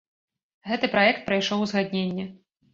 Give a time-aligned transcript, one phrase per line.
[0.69, 2.29] Гэты праект прайшоў узгадненне.